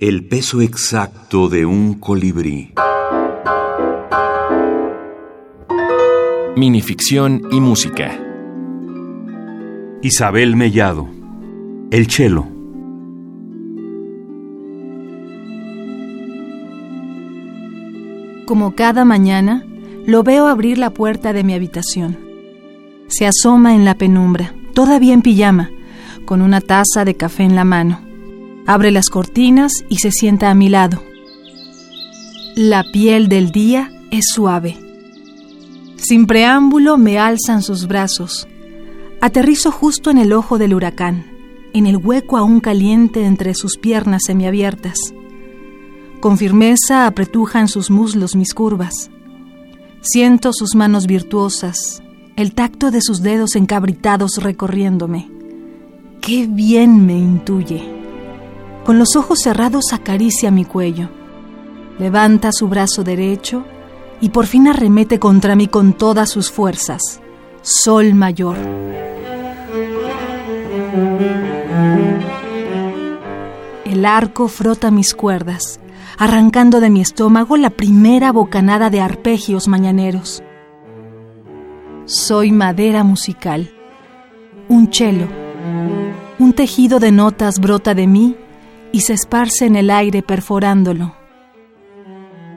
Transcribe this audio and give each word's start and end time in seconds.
El 0.00 0.24
peso 0.24 0.62
exacto 0.62 1.50
de 1.50 1.66
un 1.66 1.92
colibrí. 1.92 2.72
Minificción 6.56 7.42
y 7.50 7.60
música. 7.60 8.18
Isabel 10.00 10.56
Mellado. 10.56 11.06
El 11.90 12.06
chelo. 12.06 12.46
Como 18.46 18.74
cada 18.74 19.04
mañana, 19.04 19.66
lo 20.06 20.22
veo 20.22 20.46
abrir 20.46 20.78
la 20.78 20.94
puerta 20.94 21.34
de 21.34 21.44
mi 21.44 21.52
habitación. 21.52 22.18
Se 23.08 23.26
asoma 23.26 23.74
en 23.74 23.84
la 23.84 23.96
penumbra, 23.96 24.54
todavía 24.72 25.12
en 25.12 25.20
pijama, 25.20 25.68
con 26.24 26.40
una 26.40 26.62
taza 26.62 27.04
de 27.04 27.16
café 27.16 27.42
en 27.42 27.54
la 27.54 27.64
mano. 27.64 28.09
Abre 28.70 28.92
las 28.92 29.08
cortinas 29.08 29.72
y 29.88 29.96
se 29.96 30.12
sienta 30.12 30.48
a 30.48 30.54
mi 30.54 30.68
lado. 30.68 31.02
La 32.54 32.84
piel 32.84 33.26
del 33.26 33.50
día 33.50 33.90
es 34.12 34.26
suave. 34.32 34.76
Sin 35.96 36.24
preámbulo 36.24 36.96
me 36.96 37.18
alzan 37.18 37.64
sus 37.64 37.88
brazos. 37.88 38.46
Aterrizo 39.20 39.72
justo 39.72 40.12
en 40.12 40.18
el 40.18 40.32
ojo 40.32 40.56
del 40.56 40.72
huracán, 40.72 41.26
en 41.72 41.88
el 41.88 41.96
hueco 41.96 42.36
aún 42.36 42.60
caliente 42.60 43.24
entre 43.24 43.54
sus 43.54 43.76
piernas 43.76 44.22
semiabiertas. 44.26 44.98
Con 46.20 46.38
firmeza 46.38 47.08
apretujan 47.08 47.66
sus 47.66 47.90
muslos 47.90 48.36
mis 48.36 48.54
curvas. 48.54 49.10
Siento 50.00 50.52
sus 50.52 50.76
manos 50.76 51.08
virtuosas, 51.08 52.04
el 52.36 52.54
tacto 52.54 52.92
de 52.92 53.02
sus 53.02 53.20
dedos 53.20 53.56
encabritados 53.56 54.36
recorriéndome. 54.40 55.28
Qué 56.20 56.46
bien 56.46 57.04
me 57.04 57.18
intuye. 57.18 57.99
Con 58.84 58.98
los 58.98 59.14
ojos 59.14 59.40
cerrados 59.40 59.92
acaricia 59.92 60.50
mi 60.50 60.64
cuello. 60.64 61.08
Levanta 61.98 62.50
su 62.50 62.66
brazo 62.68 63.04
derecho 63.04 63.64
y 64.20 64.30
por 64.30 64.46
fin 64.46 64.68
arremete 64.68 65.18
contra 65.18 65.54
mí 65.54 65.68
con 65.68 65.92
todas 65.92 66.30
sus 66.30 66.50
fuerzas. 66.50 67.20
Sol 67.62 68.14
mayor. 68.14 68.56
El 73.84 74.06
arco 74.06 74.48
frota 74.48 74.90
mis 74.90 75.14
cuerdas, 75.14 75.78
arrancando 76.16 76.80
de 76.80 76.88
mi 76.88 77.02
estómago 77.02 77.58
la 77.58 77.70
primera 77.70 78.32
bocanada 78.32 78.88
de 78.88 79.02
arpegios 79.02 79.68
mañaneros. 79.68 80.42
Soy 82.06 82.50
madera 82.50 83.04
musical, 83.04 83.70
un 84.68 84.88
chelo. 84.88 85.26
Un 86.38 86.54
tejido 86.54 86.98
de 86.98 87.12
notas 87.12 87.60
brota 87.60 87.94
de 87.94 88.06
mí 88.06 88.36
y 88.92 89.00
se 89.00 89.14
esparce 89.14 89.66
en 89.66 89.76
el 89.76 89.90
aire 89.90 90.22
perforándolo. 90.22 91.14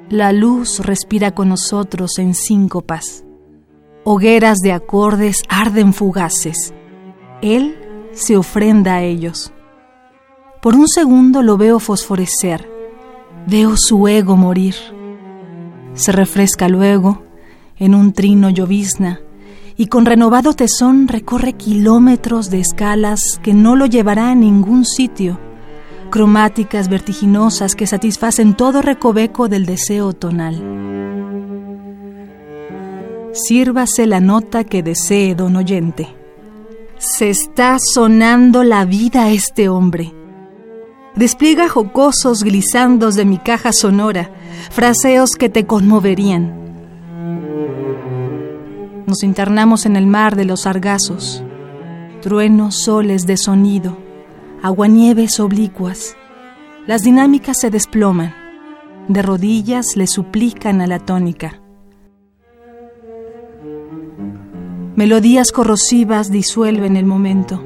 La 0.09 0.31
luz 0.31 0.79
respira 0.79 1.31
con 1.31 1.49
nosotros 1.49 2.19
en 2.19 2.33
síncopas. 2.35 3.23
Hogueras 4.03 4.59
de 4.59 4.73
acordes 4.73 5.43
arden 5.47 5.93
fugaces. 5.93 6.73
Él 7.41 7.77
se 8.11 8.37
ofrenda 8.37 8.95
a 8.95 9.01
ellos. 9.03 9.53
Por 10.61 10.75
un 10.75 10.87
segundo 10.87 11.41
lo 11.41 11.57
veo 11.57 11.79
fosforecer. 11.79 12.69
Veo 13.47 13.75
su 13.75 14.07
ego 14.07 14.35
morir. 14.35 14.75
Se 15.93 16.11
refresca 16.11 16.67
luego 16.67 17.23
en 17.77 17.95
un 17.95 18.13
trino 18.13 18.49
llovizna 18.49 19.19
y 19.77 19.87
con 19.87 20.05
renovado 20.05 20.53
tesón 20.53 21.07
recorre 21.07 21.53
kilómetros 21.53 22.49
de 22.49 22.59
escalas 22.59 23.39
que 23.41 23.53
no 23.53 23.75
lo 23.75 23.85
llevará 23.85 24.29
a 24.29 24.35
ningún 24.35 24.85
sitio, 24.85 25.39
cromáticas 26.13 26.89
vertiginosas 26.89 27.73
que 27.73 27.87
satisfacen 27.87 28.53
todo 28.53 28.83
recoveco 28.83 29.49
del 29.49 29.65
deseo 29.65 30.13
tonal. 30.13 30.61
Sírvase 33.33 34.05
la 34.05 34.19
nota 34.19 34.63
que 34.63 34.83
desee, 34.83 35.33
don 35.33 35.55
oyente. 35.55 36.15
Se 36.99 37.31
está 37.31 37.77
sonando 37.79 38.63
la 38.63 38.85
vida 38.85 39.31
este 39.31 39.69
hombre. 39.69 40.13
Despliega 41.15 41.67
jocosos 41.67 42.43
glisandos 42.43 43.15
de 43.15 43.25
mi 43.25 43.39
caja 43.39 43.73
sonora, 43.73 44.29
fraseos 44.69 45.31
que 45.31 45.49
te 45.49 45.65
conmoverían 45.65 46.61
nos 49.05 49.21
internamos 49.21 49.85
en 49.85 49.95
el 49.95 50.07
mar 50.07 50.35
de 50.35 50.45
los 50.45 50.61
sargazos. 50.61 51.43
Truenos, 52.21 52.75
soles 52.75 53.27
de 53.27 53.37
sonido, 53.37 53.97
aguanieves 54.63 55.41
oblicuas. 55.41 56.15
Las 56.87 57.03
dinámicas 57.03 57.59
se 57.59 57.69
desploman. 57.69 58.33
De 59.09 59.21
rodillas 59.21 59.97
le 59.97 60.07
suplican 60.07 60.79
a 60.79 60.87
la 60.87 60.99
tónica. 60.99 61.61
Melodías 64.95 65.51
corrosivas 65.51 66.31
disuelven 66.31 66.95
el 66.95 67.05
momento. 67.05 67.61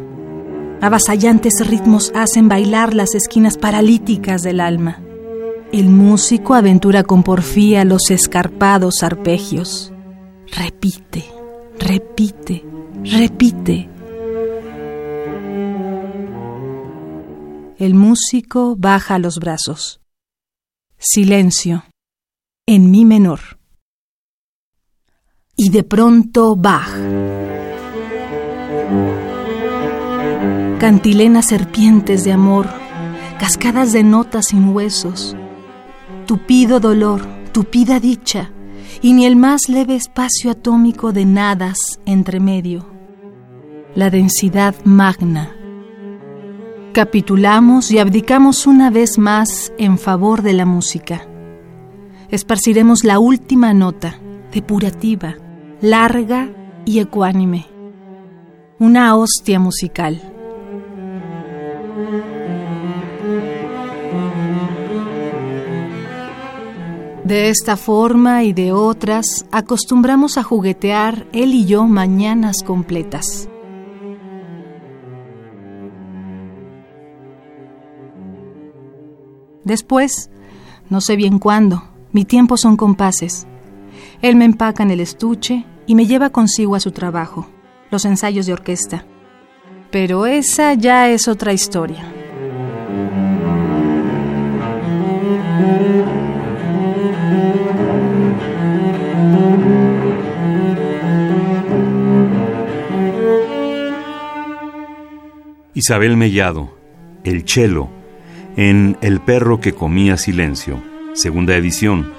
Avasallantes 0.82 1.68
ritmos 1.68 2.12
hacen 2.16 2.50
bailar 2.50 2.96
las 2.96 3.14
esquinas 3.14 3.60
paralíticas 3.60 4.42
del 4.42 4.60
alma. 4.60 5.00
El 5.72 5.90
músico 5.90 6.56
aventura 6.56 7.04
con 7.04 7.22
porfía 7.22 7.86
los 7.86 8.10
escarpados 8.10 9.04
arpegios. 9.04 9.94
Repite, 10.52 11.26
repite, 11.78 12.66
repite. 13.04 13.97
El 17.80 17.94
músico 17.94 18.76
baja 18.76 19.20
los 19.20 19.38
brazos. 19.38 20.02
Silencio. 20.98 21.84
En 22.66 22.90
mi 22.90 23.06
menor. 23.06 23.60
Y 25.56 25.70
de 25.70 25.84
pronto 25.84 26.56
Bach. 26.56 26.90
Cantilenas 30.80 31.50
serpientes 31.50 32.24
de 32.24 32.32
amor, 32.32 32.68
cascadas 33.40 33.94
de 33.94 34.02
notas 34.02 34.48
sin 34.48 34.70
huesos, 34.70 35.36
tupido 36.26 36.80
dolor, 36.80 37.28
tupida 37.52 38.00
dicha, 38.00 38.52
y 39.04 39.14
ni 39.14 39.28
el 39.28 39.36
más 39.36 39.70
leve 39.70 39.96
espacio 39.96 40.50
atómico 40.50 41.14
de 41.14 41.26
nadas 41.26 42.00
entre 42.08 42.40
medio. 42.40 42.90
La 43.94 44.10
densidad 44.10 44.74
magna. 44.84 45.57
Capitulamos 46.98 47.92
y 47.92 48.00
abdicamos 48.00 48.66
una 48.66 48.90
vez 48.90 49.20
más 49.20 49.72
en 49.78 50.00
favor 50.00 50.42
de 50.42 50.54
la 50.54 50.66
música. 50.66 51.28
Esparciremos 52.32 53.04
la 53.04 53.20
última 53.20 53.72
nota, 53.76 54.20
depurativa, 54.52 55.36
larga 55.80 56.50
y 56.86 56.98
ecuánime. 56.98 57.68
Una 58.80 59.16
hostia 59.16 59.60
musical. 59.60 60.20
De 67.24 67.50
esta 67.50 67.78
forma 67.78 68.44
y 68.44 68.54
de 68.54 68.72
otras 68.72 69.46
acostumbramos 69.52 70.40
a 70.40 70.44
juguetear 70.44 71.28
él 71.32 71.54
y 71.54 71.68
yo 71.68 71.84
mañanas 71.84 72.64
completas. 72.66 73.50
Después, 79.68 80.30
no 80.90 81.02
sé 81.02 81.18
bien 81.18 81.40
cuándo, 81.40 81.84
mi 82.14 82.24
tiempo 82.24 82.56
son 82.56 82.78
compases. 82.78 83.48
Él 84.22 84.38
me 84.38 84.46
empaca 84.46 84.82
en 84.82 84.92
el 84.92 85.02
estuche 85.02 85.66
y 85.86 85.94
me 85.94 86.06
lleva 86.06 86.30
consigo 86.30 86.74
a 86.76 86.80
su 86.80 86.92
trabajo, 86.92 87.50
los 87.92 88.06
ensayos 88.06 88.46
de 88.46 88.54
orquesta. 88.54 89.06
Pero 89.92 90.26
esa 90.26 90.74
ya 90.74 91.10
es 91.10 91.28
otra 91.28 91.52
historia. 91.52 92.14
Isabel 105.74 106.16
Mellado, 106.16 106.74
El 107.26 107.44
Chelo, 107.44 107.90
en 108.58 108.98
El 109.02 109.22
perro 109.22 109.62
que 109.62 109.74
comía 109.74 110.18
silencio, 110.18 110.82
segunda 111.14 111.56
edición, 111.56 112.12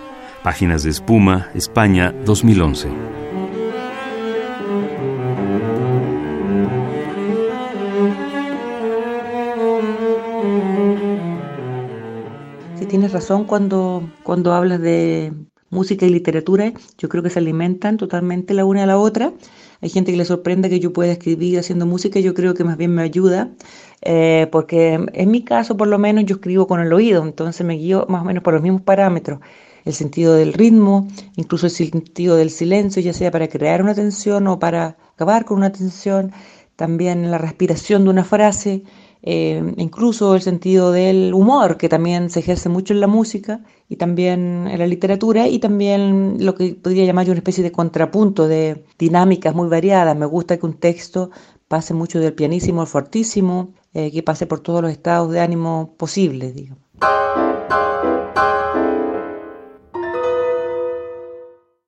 Páginas 0.44 0.84
de 0.84 0.90
Espuma, 0.90 1.48
España, 1.52 2.14
2011. 2.24 2.88
Sí, 12.76 12.86
tienes 12.86 13.10
razón 13.10 13.44
cuando, 13.44 14.08
cuando 14.22 14.54
hablas 14.54 14.80
de, 14.80 15.32
música 15.70 16.06
y 16.06 16.10
literatura, 16.10 16.72
yo 16.98 17.08
creo 17.08 17.22
que 17.22 17.30
se 17.30 17.38
alimentan 17.38 17.96
totalmente 17.96 18.54
la 18.54 18.64
una 18.64 18.84
a 18.84 18.86
la 18.86 18.98
otra. 18.98 19.32
Hay 19.80 19.88
gente 19.90 20.10
que 20.10 20.18
le 20.18 20.24
sorprende 20.24 20.70
que 20.70 20.80
yo 20.80 20.92
pueda 20.92 21.12
escribir 21.12 21.58
haciendo 21.58 21.86
música, 21.86 22.18
yo 22.20 22.34
creo 22.34 22.54
que 22.54 22.64
más 22.64 22.76
bien 22.76 22.94
me 22.94 23.02
ayuda, 23.02 23.50
eh, 24.02 24.48
porque 24.50 24.98
en 25.12 25.30
mi 25.30 25.44
caso 25.44 25.76
por 25.76 25.88
lo 25.88 25.98
menos 25.98 26.24
yo 26.24 26.36
escribo 26.36 26.66
con 26.66 26.80
el 26.80 26.92
oído, 26.92 27.22
entonces 27.22 27.64
me 27.64 27.74
guío 27.74 28.06
más 28.08 28.22
o 28.22 28.24
menos 28.24 28.42
por 28.42 28.54
los 28.54 28.62
mismos 28.62 28.82
parámetros, 28.82 29.40
el 29.84 29.94
sentido 29.94 30.34
del 30.34 30.52
ritmo, 30.52 31.06
incluso 31.36 31.66
el 31.66 31.72
sentido 31.72 32.36
del 32.36 32.50
silencio, 32.50 33.00
ya 33.02 33.12
sea 33.12 33.30
para 33.30 33.48
crear 33.48 33.82
una 33.82 33.94
tensión 33.94 34.46
o 34.48 34.58
para 34.58 34.96
acabar 35.14 35.44
con 35.44 35.58
una 35.58 35.70
tensión, 35.70 36.32
también 36.76 37.30
la 37.30 37.38
respiración 37.38 38.04
de 38.04 38.10
una 38.10 38.24
frase, 38.24 38.82
eh, 39.22 39.74
incluso 39.76 40.34
el 40.34 40.42
sentido 40.42 40.92
del 40.92 41.34
humor, 41.34 41.76
que 41.76 41.88
también 41.88 42.30
se 42.30 42.40
ejerce 42.40 42.68
mucho 42.68 42.94
en 42.94 43.00
la 43.00 43.06
música 43.06 43.60
y 43.88 43.96
también 43.96 44.68
en 44.68 44.78
la 44.78 44.86
literatura, 44.86 45.48
y 45.48 45.58
también 45.58 46.36
lo 46.44 46.54
que 46.54 46.74
podría 46.74 47.04
llamar 47.04 47.26
yo 47.26 47.32
una 47.32 47.38
especie 47.38 47.64
de 47.64 47.72
contrapunto 47.72 48.46
de 48.46 48.84
dinámicas 48.98 49.54
muy 49.54 49.68
variadas. 49.68 50.16
Me 50.16 50.26
gusta 50.26 50.56
que 50.56 50.66
un 50.66 50.74
texto 50.74 51.30
pase 51.68 51.94
mucho 51.94 52.20
del 52.20 52.32
pianísimo 52.32 52.80
al 52.80 52.86
fortísimo, 52.86 53.74
eh, 53.94 54.10
que 54.10 54.22
pase 54.22 54.46
por 54.46 54.60
todos 54.60 54.82
los 54.82 54.90
estados 54.90 55.32
de 55.32 55.40
ánimo 55.40 55.94
posibles, 55.96 56.54
digamos. 56.54 56.82